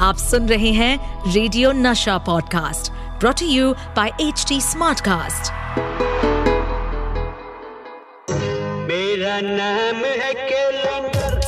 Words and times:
आप 0.00 0.16
सुन 0.16 0.48
रहे 0.48 0.70
हैं 0.72 1.32
radio 1.32 1.70
Nasha 1.72 2.16
podcast 2.26 2.90
brought 3.20 3.42
you 3.42 3.72
by 3.96 4.10
H 4.20 4.44
T 4.48 4.60
Smartcast 4.60 5.52
मेरा 8.88 9.40
नाम 9.40 10.04
है 10.04 10.32
कैलेंडर 10.34 11.40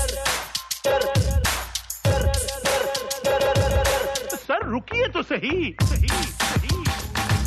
सर 4.36 4.66
रुकिए 4.70 5.08
तो 5.08 5.22
सही। 5.22 5.74
सही 5.82 6.08
सही। 6.08 7.01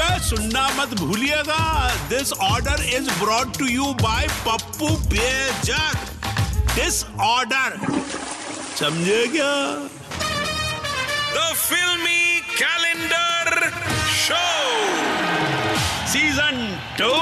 अबे 0.00 0.18
सुनना 0.24 0.68
मत 0.76 0.92
भूलिएगा। 0.98 1.62
This 2.08 2.32
order 2.32 2.82
is 2.96 3.08
brought 3.20 3.56
to 3.56 3.66
you 3.66 3.84
by 4.02 4.26
Pappu 4.46 4.88
Bejak 5.12 5.96
this 6.74 7.04
order 7.22 7.76
समझे 8.78 9.26
क्या? 9.34 9.52
The 11.34 11.52
filmy 11.56 12.40
calendar 12.60 13.68
show 14.22 14.44
season 16.12 16.64
two 17.00 17.12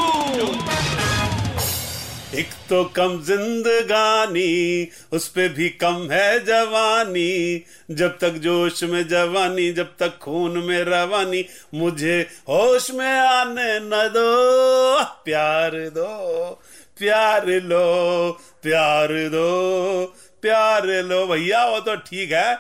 एक 2.35 2.49
तो 2.69 2.85
कम 2.85 3.23
जिंदगानी, 3.23 4.89
उस 5.13 5.29
पे 5.29 5.49
भी 5.49 5.69
कम 5.69 6.09
है 6.13 6.45
जवानी। 6.45 7.65
जब 7.91 8.19
तक 8.19 8.31
जोश 8.31 8.83
में 8.83 9.09
जवानी, 9.09 9.73
जब 9.73 9.93
तक 9.99 10.19
खून 10.19 10.59
में 10.59 10.85
रवानी। 10.85 11.45
मुझे 11.75 12.21
होश 12.21 12.91
में 12.91 13.19
आने 13.19 13.81
न 13.81 13.91
दो, 13.91 15.05
प्यार 15.05 15.71
दो, 15.71 16.63
प्यार 16.99 17.47
लो, 17.47 18.39
प्यार 18.63 19.09
दो। 19.13 20.15
प्यार 20.43 20.87
लो 21.09 21.27
भैया 21.27 21.65
वो 21.67 21.81
तो 21.87 21.95
ठीक 22.09 22.33
है 22.33 22.53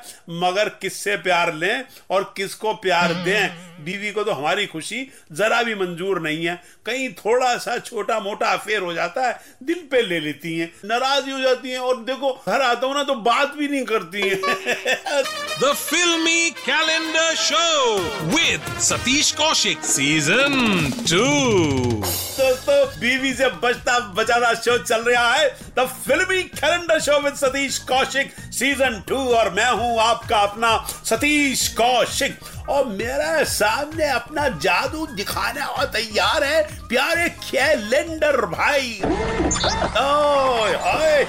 मगर 0.42 0.68
किससे 0.82 1.16
प्यार 1.26 1.54
लें 1.54 1.84
और 2.10 2.32
किसको 2.36 2.74
प्यार 2.84 3.12
दें? 3.24 3.66
बीवी 3.84 4.10
को 4.12 4.22
तो 4.24 4.32
हमारी 4.32 4.66
खुशी 4.66 5.00
जरा 5.32 5.62
भी 5.62 5.74
मंजूर 5.74 6.20
नहीं 6.22 6.46
है। 6.46 6.54
कहीं 6.86 7.08
थोड़ा 7.18 7.56
सा 7.64 7.78
छोटा 7.78 8.18
मोटा 8.20 8.46
अफेयर 8.52 8.82
हो 8.82 8.92
जाता 8.94 9.26
है 9.28 9.40
दिल 9.62 9.86
पे 9.90 10.02
ले 10.02 10.18
लेती 10.20 10.56
हैं 10.58 10.72
नाराज़ 10.84 11.30
हो 11.30 11.38
जाती 11.40 11.70
हैं 11.70 11.78
और 11.78 11.96
देखो 12.04 12.32
घर 12.48 12.60
आता 12.60 12.86
हूँ 12.86 12.94
ना 12.94 13.02
तो 13.02 13.14
बात 13.30 13.54
भी 13.58 13.68
नहीं 13.68 13.84
करती 13.92 14.28
हैं। 14.28 14.40
The 15.62 15.72
Filmy 15.74 16.52
Calendar 16.64 17.30
Show 17.44 17.78
with 18.34 18.68
Satish 18.88 19.30
Kaushik 19.40 19.82
Season 19.82 20.52
2. 21.06 21.22
दोस्तों 22.38 22.84
बीवी 23.00 23.32
से 23.34 23.48
बचता, 23.62 23.98
बचाना 24.14 24.52
शो 24.54 24.76
चल 24.78 25.02
रहा 25.02 25.32
है। 25.34 25.48
The 25.78 25.86
filmy 26.06 26.42
calendar 26.44 27.00
show 27.00 27.18
with 27.20 27.34
Satish 27.36 27.78
Kaushik 27.88 28.32
season 28.52 29.02
two 29.08 29.16
और 29.34 29.50
मैं 29.50 29.70
हूँ 29.70 29.98
आपका 30.00 30.38
अपना 30.38 30.76
सतीश 31.04 31.66
कौशिक। 31.80 32.38
और 32.68 32.86
मेरे 32.86 33.44
सामने 33.46 34.08
अपना 34.10 34.48
जादू 34.58 35.06
दिखाने 35.06 35.60
और 35.62 35.84
तैयार 35.86 36.44
है 36.44 36.62
प्यारे 36.88 37.28
कैलेंडर 37.28 38.40
भाई। 38.46 39.00
ओए 39.04 40.74
ओए, 40.92 41.20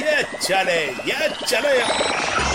ये 0.00 0.22
चले 0.42 0.80
ये 1.10 1.28
चले। 1.46 2.45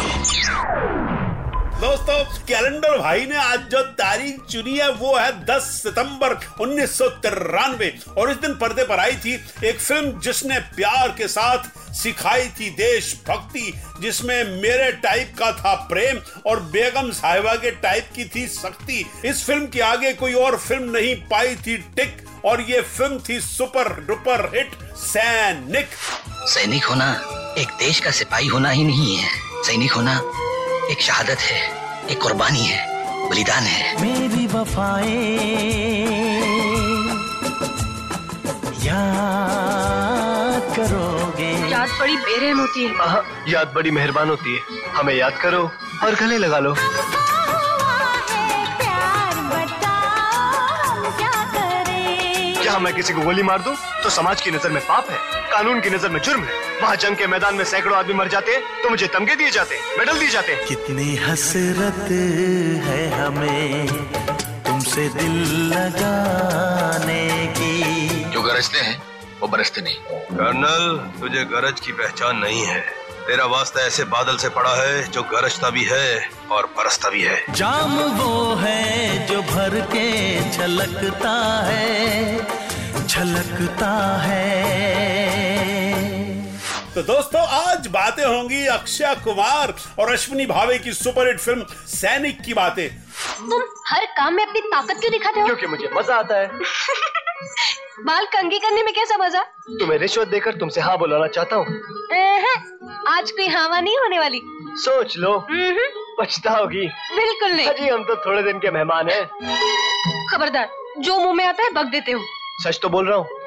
दोस्तों, 1.81 2.23
कैलेंडर 2.45 2.97
भाई 2.97 3.25
ने 3.25 3.35
आज 3.35 3.59
जो 3.69 3.81
तारीख 3.99 4.41
चुनी 4.49 4.77
है, 4.77 4.89
वो 4.91 5.15
है 5.15 5.29
10 5.45 5.69
सितंबर 5.73 6.33
उन्नीस 6.61 6.97
सौ 6.97 7.07
तिरानवे। 7.23 7.87
और 8.17 8.31
इस 8.31 8.37
दिन 8.37 8.53
पर्दे 8.55 8.83
पर 8.83 8.99
आई 8.99 9.15
थी 9.15 9.33
एक 9.65 9.79
फ़िल्म 9.79 10.19
जिसने 10.19 10.59
प्यार 10.75 11.09
के 11.17 11.27
साथ 11.27 11.63
सिखाई 11.93 12.47
थी 12.59 12.69
देशभक्ति, 12.71 13.73
जिसमें 14.01 14.43
मेरे 14.61 14.91
टाइप 14.97 15.33
का 15.39 15.51
था 15.53 15.73
प्रेम 15.89 16.19
और 16.45 16.59
बेगम 16.75 17.09
साहिबा 17.11 17.55
के 17.55 17.71
टाइप 17.81 18.11
की 18.15 18.25
थी 18.25 18.47
शक्ति 18.49 19.05
इस 19.25 19.43
फ़िल्म 19.45 19.67
के 19.67 19.81
आगे 19.81 20.13
कोई 20.13 20.33
और 20.35 20.57
फ़िल्म 20.59 20.91
नहीं 20.91 21.15
पाई 21.31 21.55
थी 21.57 21.77
टिक, 21.95 22.15
और 22.45 22.61
ये 22.61 22.81
फ़िल्म 22.91 23.19
थी 23.29 23.39
सुपर 23.39 23.93
डुपर 24.07 24.45
हिट, 24.55 24.77
सैनिक। 24.99 25.97
सैनिक 26.53 26.85
होना 26.85 27.11
एक 27.57 27.75
देश 27.79 27.99
का 27.99 28.11
सिपाही 28.11 28.47
होना 28.47 28.69
ही 28.69 28.83
नहीं 28.83 29.17
है। 29.17 29.29
सैनिक 29.63 29.91
होना 29.91 30.21
एक 30.91 31.01
शहादत 31.01 31.39
है 31.39 31.59
एक 32.09 32.21
कुर्बानी 32.21 32.63
है 32.65 32.79
बलिदान 33.29 33.63
है। 33.63 34.01
मेरी 34.01 34.47
वफाए 34.47 35.11
याद 38.85 40.65
करोगे। 40.75 41.51
याद 41.71 41.89
बड़ी 41.99 42.17
बेरहम 42.17 42.59
होती 42.59 42.83
है। 42.83 42.91
याद 43.53 43.71
बड़ी 43.75 43.91
मेहरबान 43.91 44.29
होती 44.29 44.55
है। 44.55 44.61
हमें 44.95 45.13
याद 45.15 45.37
करो 45.41 45.63
और 46.03 46.15
गले 46.15 46.37
लगा 46.37 46.59
लो। 46.59 46.75
क्या 52.71 52.79
मैं 52.79 52.93
किसी 52.95 53.13
को 53.13 53.21
गोली 53.21 53.43
मार 53.43 53.61
दूँ? 53.61 53.75
तो 54.03 54.09
समाज 54.09 54.41
की 54.41 54.51
नज़र 54.51 54.69
में 54.71 54.81
पाप 54.87 55.09
है 55.11 55.17
कानून 55.51 55.79
की 55.81 55.89
नज़र 55.89 56.09
में 56.09 56.19
जुर्म 56.21 56.43
है। 56.43 56.79
वहाँ 56.81 56.95
जंग 56.95 57.15
के 57.17 57.27
मैदान 57.27 57.55
में 57.55 57.63
सैकड़ों 57.65 57.97
आदमी 57.97 58.13
मर 58.13 58.27
जाते 58.31 58.51
हैं 58.51 58.61
तो 58.83 58.89
मुझे 58.89 59.07
तमगे 59.07 59.35
दिए 59.35 59.49
जाते 59.51 59.75
हैं 59.75 59.97
मेडल 59.97 60.19
दिए 60.19 60.29
जाते 60.29 60.53
हैं। 60.53 60.67
कितनी 60.67 61.15
हसरत 61.15 62.07
है 62.85 63.01
हमें 63.17 63.87
तुमसे 64.67 65.07
दिल 65.09 65.35
लगाने 65.73 67.27
की। 67.59 68.23
जो 68.31 68.41
गरजते 68.41 68.79
हैं 68.79 68.97
वो 69.41 69.47
बरसते 69.49 69.81
नहीं। 69.81 69.95
कर्नल 70.31 70.97
तुझे 71.19 71.45
गरज 71.53 71.79
की 71.79 71.91
पहचान 71.93 72.37
नहीं 72.37 72.65
है। 72.65 72.79
तेरा 73.21 73.45
वास्ता 73.47 73.81
ऐसे 73.81 74.03
बादल 74.11 74.37
से 74.37 74.49
पड़ा 74.51 74.73
है 74.75 75.03
जो 75.11 75.21
गरजता 75.31 75.69
भी 75.69 75.83
है 75.85 76.29
और 76.51 76.65
बरसता 76.77 77.09
भी 77.09 77.21
है। 77.23 77.43
जाम 77.53 77.91
वो 78.13 78.55
है 78.55 79.20
भर 79.61 79.81
के 79.81 80.51
छलकता 80.51 81.31
है 81.65 82.37
छलकता 83.07 83.89
है। 84.21 84.45
तो 86.95 87.01
दोस्तों 87.01 87.41
आज 87.41 87.87
बातें 87.87 88.25
होंगी 88.25 88.65
अक्षय 88.67 89.15
कुमार 89.23 89.73
और 89.99 90.11
अश्विनी 90.13 90.45
भावे 90.45 90.79
की 90.79 90.93
सुपरहिट 90.93 91.39
फ़िल्म 91.39 91.65
सैनिक 91.87 92.41
की 92.41 92.53
बातें। 92.53 92.89
तुम 93.51 93.61
हर 93.87 94.05
काम 94.05 94.33
में 94.33 94.45
अपनी 94.45 94.61
ताकत 94.61 94.99
क्यों 94.99 95.11
दिखाते 95.11 95.39
हो? 95.39 95.45
क्योंकि 95.45 95.67
मुझे 95.67 95.89
मज़ा 95.93 96.15
आता 96.15 96.35
है। 96.35 96.47
बाल 98.05 98.25
कंगी 98.25 98.59
करने 98.59 98.83
में 98.83 98.93
कैसा 98.93 99.17
मज़ा 99.17 99.41
तुम्हें 99.79 99.99
रिश्वत 99.99 100.27
देकर 100.27 100.55
तुमसे 100.55 100.81
हाँ 100.81 100.97
बुलाना 100.97 101.27
चाहता 101.27 101.55
हूँ। 101.55 101.65
आज 103.07 103.31
कोई 103.31 103.47
हवा 103.47 103.79
नहीं 103.79 103.97
होने 103.97 104.19
वाली। 104.19 104.41
सोच 104.77 105.17
लो। 105.17 105.33
अहं, 105.33 106.00
पछताओगी 106.19 106.87
बिल्कुल 107.15 107.51
नहीं। 107.51 107.67
जी 107.71 107.87
हम 107.87 108.03
तो 108.03 108.15
थोड़े 108.25 108.43
दिन 108.43 108.59
के 108.59 108.71
मेहमान 108.71 109.09
हैं। 109.09 109.25
खबरदार 110.27 110.69
जो 110.99 111.17
मुँह 111.19 111.33
में 111.33 111.45
आता 111.45 111.63
है 111.63 111.71
बग 111.73 111.91
देते 111.91 112.11
हो। 112.11 112.21
सच 112.63 112.79
तो 112.81 112.89
बोल 112.89 113.07
रहा 113.07 113.17
हूँ। 113.17 113.39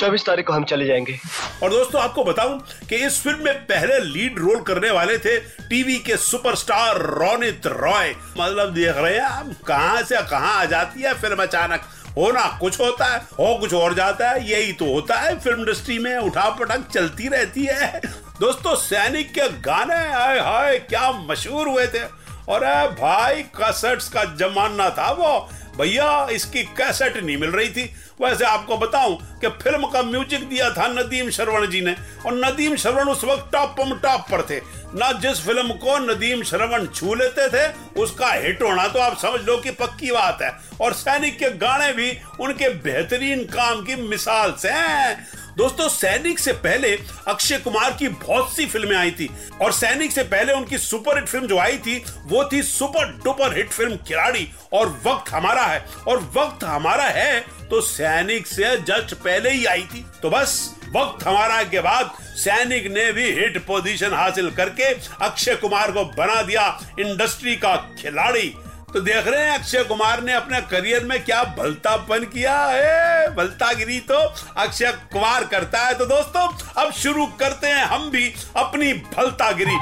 चौबीस 0.00 0.24
तारीख 0.26 0.46
को 0.46 0.52
हम 0.52 0.64
चले 0.64 0.86
जाएँगे। 0.86 1.18
और 1.62 1.70
दोस्तों 1.70 2.00
आपको 2.02 2.24
बताऊँ 2.24 2.58
कि 2.88 2.96
इस 2.96 3.22
फ़िल्म 3.22 3.44
में 3.44 3.54
पहले 3.64 3.98
लीड 3.98 4.38
रोल 4.38 4.60
करने 4.62 4.90
वाले 4.90 5.18
थे 5.18 5.38
टीवी 5.68 5.96
के 5.98 6.16
सुपरस्टार 6.16 6.98
रोनित 6.98 7.66
रॉय। 7.66 8.14
मतलब 8.40 8.72
देख 8.74 8.96
रहे 8.96 9.14
हैं 9.14 9.22
आप 9.22 9.52
कहाँ 9.66 10.02
से 10.02 10.22
कहाँ 10.30 10.54
आ 10.60 10.64
जाती 10.64 11.02
है 11.02 11.14
फ़िल्म 11.14 11.42
अचानक। 11.42 11.88
होना, 12.18 12.58
कुछ 12.60 12.80
होता 12.80 13.04
है 13.04 13.18
हो 13.18 13.58
कुछ 13.58 13.74
और 13.74 13.94
जाता 13.94 14.30
है, 14.30 14.50
यही 14.50 14.72
तो 14.72 14.84
होता 14.84 15.14
है। 15.14 15.38
फ़िल्म 15.40 15.58
इंडस्ट्री 15.58 15.98
में 15.98 16.16
उठा 16.16 16.50
पटक 16.50 16.88
चलती 16.94 17.28
रहती 17.28 17.64
है। 17.64 18.00
दोस्तों, 18.40 18.76
सैनिक 18.76 19.32
के 19.32 19.48
गाने, 19.48 19.94
आए 19.94 20.38
हाय, 20.38 20.78
क्या 20.78 21.12
मशहूर 21.12 21.68
हुए 21.68 21.86
थे। 21.86 22.00
और 22.48 22.64
भाई, 22.90 23.42
कसट्स 23.42 24.08
का 24.08 24.24
जमाना 24.24 24.90
था 24.90 25.10
वो। 25.12 25.48
भैया, 25.78 26.26
इसकी 26.30 26.62
कैसेट 26.76 27.16
नहीं 27.16 27.36
मिल 27.36 27.50
रही 27.50 27.68
थी। 27.68 27.90
वैसे 28.20 28.44
आपको 28.44 28.76
बताऊँ 28.78 29.16
कि 29.40 29.48
फ़िल्म 29.62 29.86
का 29.86 30.02
म्यूज़िक 30.02 30.48
दिया 30.48 30.70
था 30.70 30.86
नदीम 30.88 31.30
श्रवण 31.30 31.66
जी 31.66 31.80
ने, 31.80 31.94
और 32.26 32.34
नदीम 32.34 32.76
श्रवण 32.76 33.08
उस 33.08 33.24
वक्त 33.24 33.50
टॉप 33.52 33.76
टॉप 34.02 34.20
पर 34.30 34.42
थे। 34.50 34.60
ना 34.94 35.10
जिस 35.20 35.44
फ़िल्म 35.44 35.72
को 35.74 35.98
नदीम 36.00 36.42
श्रवण 36.42 36.86
छू 36.86 37.14
लेते 37.14 37.48
थे, 37.48 37.66
उसका 38.00 38.32
हिट 38.32 38.62
होना 38.62 38.86
तो 38.88 38.98
आप 38.98 39.18
समझ 39.18 39.40
लो 39.40 39.56
कि 39.56 39.70
पक्की 39.72 40.10
बात 40.10 40.42
है। 40.42 40.52
और 40.80 40.92
सैनिक 40.94 41.38
के 41.38 41.50
गाने 41.58 41.92
भी 41.92 42.10
उनके 42.40 42.68
बेहतरीन 42.82 43.44
काम 43.46 43.82
की 43.84 43.96
मिसाल 44.02 44.52
से 44.52 44.68
हैं। 44.68 45.26
दोस्तों, 45.58 45.88
सैनिक 45.88 46.38
से 46.38 46.52
पहले 46.54 46.88
अक्षय 47.28 47.58
कुमार 47.58 47.94
की 47.98 48.08
बहुत 48.08 48.52
सी 48.56 48.66
फ़िल्में 48.66 48.96
आई 48.96 49.10
थी 49.10 49.28
और 49.62 49.72
सैनिक 49.72 50.12
से 50.12 50.22
पहले 50.24 50.52
उनकी 50.52 50.78
सुपर 50.78 51.18
हिट 51.18 51.26
फ़िल्म 51.28 51.46
जो 51.46 51.58
आई 51.58 51.78
थी, 51.78 51.96
वो 52.26 52.44
थी 52.52 52.62
सुपर 52.62 53.10
डुपर 53.24 53.56
हिट 53.56 53.70
फ़िल्म 53.70 53.96
खिलाड़ी। 54.08 54.46
और 54.72 54.88
वक्त 55.06 55.30
हमारा 55.30 55.62
है, 55.62 55.84
और 56.08 56.18
वक्त 56.36 56.64
हमारा 56.64 57.04
है 57.06 57.40
तो 57.70 57.80
सैनिक 57.80 58.46
से 58.46 58.76
जस्ट 58.78 59.14
पहले 59.16 59.50
ही 59.50 59.64
आई 59.66 59.82
थी। 59.84 60.04
तो 60.22 60.30
बस, 60.30 60.54
वक्त 60.96 61.26
हमारा 61.26 61.62
के 61.64 61.80
बाद 61.80 62.12
सैनिक 62.36 62.86
ने 62.92 63.10
भी 63.12 63.30
हिट 63.32 63.58
पोजीशन 63.66 64.14
हासिल 64.14 64.50
करके 64.52 64.92
अक्षय 65.24 65.54
कुमार 65.56 65.92
को 65.92 66.04
बना 66.14 66.40
दिया 66.42 66.68
इंडस्ट्री 67.00 67.56
का 67.56 67.76
खिलाड़ी। 68.00 68.54
तो 68.92 69.00
देख 69.00 69.26
रहे 69.26 69.44
हैं 69.44 69.58
अक्षय 69.58 69.82
कुमार 69.84 70.22
ने 70.22 70.32
अपने 70.32 70.60
करियर 70.60 71.04
में 71.04 71.24
क्या 71.24 71.42
भलतापन 71.58 72.24
किया 72.24 72.54
है। 72.64 73.34
भलतागिरी 73.34 73.98
तो 74.00 74.18
अक्षय 74.56 74.92
कुमार 75.12 75.44
करता 75.44 75.78
है। 75.86 75.94
तो 75.94 76.04
दोस्तों 76.06 76.46
अब 76.82 76.92
शुरू 76.92 77.26
करते 77.40 77.66
हैं 77.66 77.84
हम 77.84 78.10
भी 78.10 78.34
अपनी 78.56 78.92
भलतागिरी। 79.16 79.76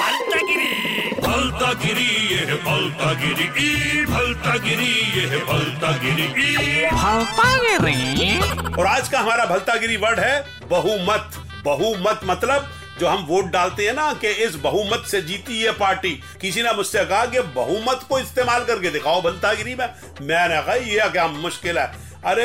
भलतागिरी? 0.00 0.68
भलतागिरी 1.20 2.08
ये 2.34 2.54
भलतागिरी। 2.56 3.44
ई 3.60 4.04
भलतागिरी 4.04 4.92
ये 5.20 5.38
भलतागिरी। 5.38 6.86
भलतागिरी। 6.86 8.30
और 8.74 8.86
आज 8.86 9.08
का 9.08 9.18
हमारा 9.20 9.44
भलतागिरी 9.46 9.96
वर्ड 9.96 10.20
है 10.20 10.44
बहुमत। 10.68 11.30
बहुमत 11.64 12.20
मतलब 12.24 12.70
जो 13.00 13.06
हम 13.06 13.24
वोट 13.24 13.44
डालते 13.44 13.86
हैं 13.86 13.94
ना, 13.94 14.12
कि 14.12 14.28
इस 14.28 14.54
बहुमत 14.54 15.04
से 15.08 15.22
जीती 15.22 15.62
ये 15.62 15.70
पार्टी। 15.70 16.10
किसी 16.40 16.62
ने 16.62 16.72
मुझसे 16.72 17.04
कहा 17.04 17.24
कि 17.26 17.40
बहुमत 17.40 18.00
को 18.08 18.18
इस्तेमाल 18.18 18.64
करके 18.64 18.90
दिखाओ 18.90 19.22
बनता 19.22 19.30
बनतागिरी 19.30 19.74
में। 19.74 19.88
मैंने 20.22 20.62
कहा, 20.62 20.74
ये 20.74 21.08
क्या 21.10 21.26
मुश्किल 21.26 21.78
है? 21.78 22.10
अरे, 22.24 22.44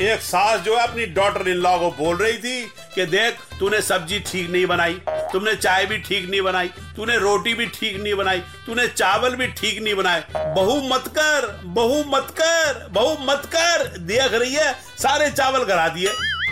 एक 0.00 0.20
सास 0.20 0.60
जो 0.60 0.76
है 0.76 0.86
अपनी 0.86 1.06
डॉटर 1.06 1.48
इन 1.48 1.56
लॉ 1.56 1.78
को 1.78 1.90
बोल 1.90 2.16
रही 2.16 2.38
थी 2.38 2.64
कि 2.94 3.06
देख, 3.06 3.34
तूने 3.60 3.80
सब्ज़ी 3.80 4.20
ठीक 4.20 4.50
नहीं 4.50 4.66
बनाई, 4.66 4.94
तुमने 5.08 5.54
चाय 5.54 5.86
भी 5.86 5.98
ठीक 5.98 6.30
नहीं 6.30 6.42
बनाई, 6.42 6.68
तूने 6.96 7.16
रोटी 7.18 7.54
भी 7.54 7.66
ठीक 7.66 8.02
नहीं 8.02 8.14
बनाई, 8.14 8.38
तूने 8.38 8.86
चावल 8.88 9.34
भी 9.34 9.46
ठीक 9.46 9.82
नहीं 9.82 9.94
बनाए। 9.94 10.24
बहु 10.36 10.80
मत 10.94 11.04
कर 11.08 11.60
बहु 11.64 12.04
मत 12.06 12.26
कर 12.40 12.88
बहु 12.90 13.16
मत 13.20 13.42
कर, 13.46 13.98
देख 13.98 14.32
रही 14.32 14.54
है, 14.54 14.72
सारे 14.98 15.30
चावल 15.30 15.64
करा 15.64 15.88
दिए। 15.88 16.08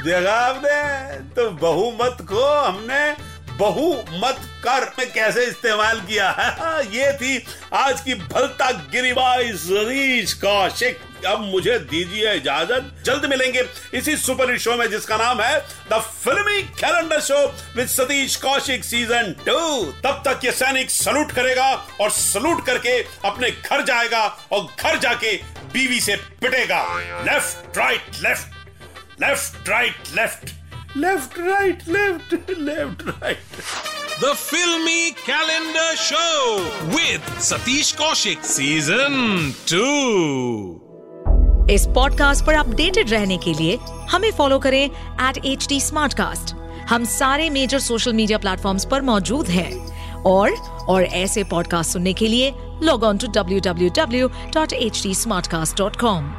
देखा 0.07 0.33
आपने 0.33 1.19
तो 1.35 1.51
बहुमत 1.51 2.19
को 2.23 2.45
हमने 2.49 3.17
बहु 3.57 3.93
मत 3.93 4.37
कर 4.67 4.85
में 4.99 5.13
कैसे 5.13 5.45
इस्तेमाल 5.45 6.01
किया? 6.01 6.31
है 6.31 6.87
ये 6.97 7.13
थी 7.13 7.45
आज 7.73 8.01
की 8.01 8.15
भलता 8.15 8.71
गिरिबाई 8.71 9.51
कौशिक। 10.41 11.01
अब 11.27 11.41
मुझे 11.41 11.79
दीजिए 11.79 12.35
इजाज़त। 12.35 13.03
जल्द 13.05 13.27
मिलेंगे 13.27 13.65
इसी 13.95 14.17
सुपर 14.17 14.59
शो 14.59 14.77
में, 14.77 14.91
जिसका 14.91 15.17
नाम 15.17 15.41
है 15.41 15.59
the 15.93 15.99
filmy 15.99 16.63
calendar 16.63 17.21
show 17.21 17.47
with 17.77 17.89
Satish 17.89 18.37
Kaushik 18.37 18.85
season 18.85 19.35
two. 19.47 19.85
तब 19.85 20.23
तक 20.29 20.45
ये 20.45 20.53
सैनिक 20.53 20.91
सलूट 20.91 21.33
करेगा 21.33 21.73
और 22.01 22.11
सलूट 22.11 22.67
करके 22.67 23.03
अपने 23.25 23.51
घर 23.51 23.85
जाएगा 23.85 24.27
और 24.53 24.69
घर 24.81 24.99
जाके 24.99 25.37
बीवी 25.73 26.01
से 26.01 26.17
पिटेगा। 26.17 26.85
Left, 27.23 27.79
right, 27.79 28.03
left. 28.23 28.56
Left 29.21 29.69
right 29.69 30.09
left 30.17 30.51
left 30.97 31.39
right 31.39 31.83
left 31.89 32.51
left 32.51 33.03
right 33.09 33.39
The 34.21 34.33
Filmy 34.35 35.13
Calendar 35.15 35.89
Show 36.03 36.37
with 36.93 37.27
Satish 37.49 37.91
Kaushik 37.97 38.47
Season 38.51 39.17
2. 39.73 39.81
इस 41.71 41.87
पॉडकास्ट 41.95 42.45
पर 42.45 42.55
अपडेटेड 42.55 43.11
रहने 43.11 43.37
के 43.39 43.55
लिए 43.55 43.77
हमें 44.11 44.31
फॉलो 44.33 44.59
करें 44.59 44.85
एट 44.85 45.45
एच 45.45 45.67
टी 45.69 45.81
हम 46.91 47.05
सारे 47.05 47.51
मेजर 47.51 47.79
सोशल 47.79 48.13
मीडिया 48.13 48.39
प्लेटफॉर्म्स 48.39 48.85
पर 48.85 49.03
मौजूद 49.03 49.49
हैं। 49.49 49.71
और 50.27 50.51
और 50.89 51.05
ऐसे 51.05 51.45
पॉडकास्ट 51.45 51.93
सुनने 51.93 52.13
के 52.13 52.29
लिए 52.29 52.53
log 52.83 53.05
on 53.05 53.19
to 53.19 53.27
W 53.33 53.61
W 53.61 53.91
W 53.97 54.29
dot 54.55 54.73
H 54.73 55.03
D 55.03 55.15
smart 55.15 55.47
cast 55.47 55.79
dot 55.79 55.97
com 55.97 56.33